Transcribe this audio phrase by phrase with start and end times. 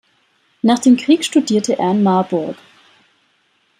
[0.63, 2.57] Nach dem Krieg studierte er in Marburg.